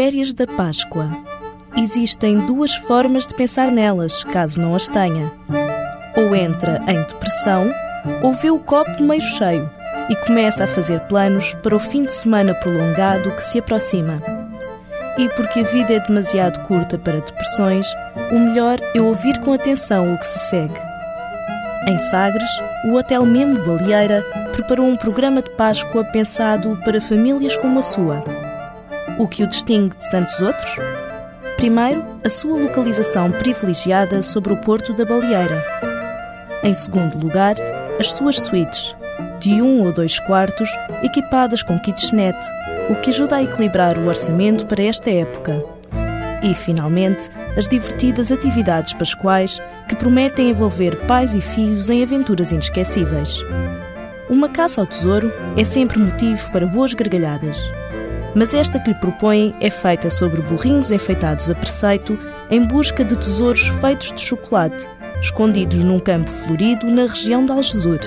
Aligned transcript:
Férias 0.00 0.32
da 0.32 0.46
Páscoa. 0.46 1.10
Existem 1.76 2.38
duas 2.46 2.72
formas 2.76 3.26
de 3.26 3.34
pensar 3.34 3.72
nelas, 3.72 4.22
caso 4.22 4.60
não 4.60 4.72
as 4.76 4.86
tenha. 4.86 5.32
Ou 6.16 6.36
entra 6.36 6.80
em 6.86 7.02
depressão, 7.02 7.68
ou 8.22 8.32
vê 8.32 8.48
o 8.48 8.60
copo 8.60 9.02
meio 9.02 9.20
cheio 9.20 9.68
e 10.08 10.14
começa 10.24 10.62
a 10.62 10.68
fazer 10.68 11.00
planos 11.08 11.52
para 11.64 11.74
o 11.74 11.80
fim 11.80 12.04
de 12.04 12.12
semana 12.12 12.54
prolongado 12.54 13.32
que 13.32 13.42
se 13.42 13.58
aproxima. 13.58 14.22
E 15.18 15.28
porque 15.30 15.58
a 15.58 15.64
vida 15.64 15.94
é 15.94 15.98
demasiado 15.98 16.62
curta 16.62 16.96
para 16.96 17.18
depressões, 17.18 17.92
o 18.30 18.38
melhor 18.38 18.78
é 18.94 19.00
ouvir 19.00 19.40
com 19.40 19.52
atenção 19.52 20.14
o 20.14 20.18
que 20.20 20.26
se 20.26 20.38
segue. 20.48 20.80
Em 21.88 21.98
Sagres, 21.98 22.50
o 22.84 22.94
Hotel 22.94 23.26
Memo 23.26 23.66
Baleeira 23.66 24.22
preparou 24.52 24.86
um 24.86 24.94
programa 24.94 25.42
de 25.42 25.50
Páscoa 25.56 26.04
pensado 26.04 26.80
para 26.84 27.00
famílias 27.00 27.56
como 27.56 27.80
a 27.80 27.82
sua. 27.82 28.37
O 29.18 29.26
que 29.26 29.42
o 29.42 29.48
distingue 29.48 29.96
de 29.96 30.10
tantos 30.10 30.40
outros? 30.40 30.76
Primeiro, 31.56 32.04
a 32.24 32.30
sua 32.30 32.56
localização 32.56 33.32
privilegiada 33.32 34.22
sobre 34.22 34.52
o 34.52 34.60
Porto 34.60 34.92
da 34.94 35.04
Baleeira. 35.04 35.64
Em 36.62 36.72
segundo 36.72 37.18
lugar, 37.18 37.56
as 37.98 38.12
suas 38.12 38.36
suítes, 38.36 38.94
de 39.40 39.60
um 39.60 39.84
ou 39.84 39.92
dois 39.92 40.20
quartos, 40.20 40.70
equipadas 41.02 41.64
com 41.64 41.80
kitchenette, 41.80 42.46
o 42.88 42.94
que 43.00 43.10
ajuda 43.10 43.36
a 43.36 43.42
equilibrar 43.42 43.98
o 43.98 44.06
orçamento 44.06 44.66
para 44.66 44.84
esta 44.84 45.10
época. 45.10 45.64
E, 46.40 46.54
finalmente, 46.54 47.28
as 47.56 47.66
divertidas 47.66 48.30
atividades 48.30 48.94
pascoais 48.94 49.60
que 49.88 49.96
prometem 49.96 50.50
envolver 50.50 50.94
pais 51.08 51.34
e 51.34 51.40
filhos 51.40 51.90
em 51.90 52.04
aventuras 52.04 52.52
inesquecíveis. 52.52 53.44
Uma 54.30 54.48
caça 54.48 54.80
ao 54.80 54.86
tesouro 54.86 55.32
é 55.56 55.64
sempre 55.64 55.98
motivo 55.98 56.52
para 56.52 56.66
boas 56.66 56.94
gargalhadas. 56.94 57.68
Mas 58.38 58.54
esta 58.54 58.78
que 58.78 58.90
lhe 58.90 59.00
propõem 59.00 59.52
é 59.60 59.68
feita 59.68 60.08
sobre 60.10 60.40
burrinhos 60.42 60.92
enfeitados 60.92 61.50
a 61.50 61.56
preceito 61.56 62.16
em 62.48 62.64
busca 62.64 63.04
de 63.04 63.18
tesouros 63.18 63.66
feitos 63.80 64.12
de 64.12 64.20
chocolate, 64.20 64.88
escondidos 65.20 65.82
num 65.82 65.98
campo 65.98 66.30
florido 66.30 66.86
na 66.86 67.06
região 67.06 67.44
de 67.44 67.50
Algesur. 67.50 67.98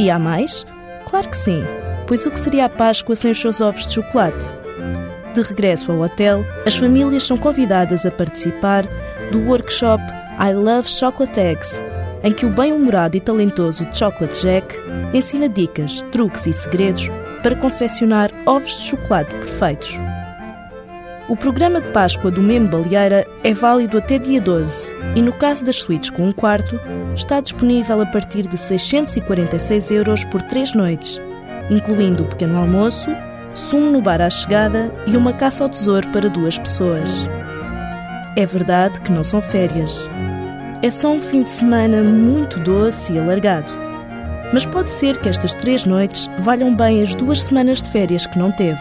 E 0.00 0.10
há 0.10 0.18
mais? 0.18 0.66
Claro 1.08 1.28
que 1.28 1.36
sim, 1.36 1.62
pois 2.08 2.26
o 2.26 2.30
que 2.32 2.40
seria 2.40 2.64
a 2.64 2.68
Páscoa 2.68 3.14
sem 3.14 3.30
os 3.30 3.40
seus 3.40 3.60
ovos 3.60 3.86
de 3.86 3.94
chocolate? 3.94 4.52
De 5.32 5.40
regresso 5.42 5.92
ao 5.92 6.00
hotel, 6.00 6.44
as 6.66 6.74
famílias 6.74 7.22
são 7.22 7.36
convidadas 7.36 8.04
a 8.04 8.10
participar 8.10 8.84
do 9.30 9.38
workshop 9.46 10.02
I 10.40 10.54
Love 10.54 10.88
Chocolate 10.88 11.38
Eggs, 11.38 11.80
em 12.24 12.32
que 12.32 12.46
o 12.46 12.50
bem-humorado 12.50 13.16
e 13.16 13.20
talentoso 13.20 13.86
Chocolate 13.92 14.42
Jack 14.42 14.76
ensina 15.14 15.48
dicas, 15.48 16.02
truques 16.10 16.48
e 16.48 16.52
segredos 16.52 17.08
para 17.46 17.54
confeccionar 17.54 18.28
ovos 18.44 18.76
de 18.76 18.82
chocolate 18.82 19.30
perfeitos. 19.30 20.00
O 21.28 21.36
programa 21.36 21.80
de 21.80 21.88
Páscoa 21.92 22.28
do 22.28 22.42
Memo 22.42 22.66
Baleeira 22.66 23.24
é 23.44 23.54
válido 23.54 23.98
até 23.98 24.18
dia 24.18 24.40
12 24.40 24.92
e, 25.14 25.22
no 25.22 25.32
caso 25.32 25.64
das 25.64 25.76
suítes 25.76 26.10
com 26.10 26.24
um 26.24 26.32
quarto, 26.32 26.74
está 27.14 27.40
disponível 27.40 28.00
a 28.00 28.06
partir 28.06 28.48
de 28.48 28.58
646 28.58 29.92
euros 29.92 30.24
por 30.24 30.42
três 30.42 30.74
noites, 30.74 31.22
incluindo 31.70 32.24
o 32.24 32.26
pequeno 32.26 32.58
almoço, 32.58 33.12
sumo 33.54 33.92
no 33.92 34.02
bar 34.02 34.20
à 34.20 34.28
chegada 34.28 34.92
e 35.06 35.16
uma 35.16 35.32
caça 35.32 35.62
ao 35.62 35.70
tesouro 35.70 36.08
para 36.08 36.28
duas 36.28 36.58
pessoas. 36.58 37.28
É 38.36 38.44
verdade 38.44 39.00
que 39.02 39.12
não 39.12 39.22
são 39.22 39.40
férias. 39.40 40.10
É 40.82 40.90
só 40.90 41.12
um 41.12 41.22
fim 41.22 41.44
de 41.44 41.50
semana 41.50 42.02
muito 42.02 42.58
doce 42.58 43.12
e 43.12 43.20
alargado. 43.20 43.85
Mas 44.52 44.64
pode 44.64 44.88
ser 44.88 45.18
que 45.18 45.28
estas 45.28 45.54
três 45.54 45.84
noites 45.84 46.30
valham 46.40 46.74
bem 46.74 47.02
as 47.02 47.14
duas 47.14 47.42
semanas 47.42 47.82
de 47.82 47.90
férias 47.90 48.26
que 48.26 48.38
não 48.38 48.52
teve. 48.52 48.80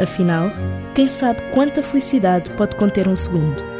Afinal, 0.00 0.50
quem 0.94 1.08
sabe 1.08 1.40
quanta 1.52 1.82
felicidade 1.82 2.50
pode 2.50 2.76
conter 2.76 3.08
um 3.08 3.16
segundo? 3.16 3.77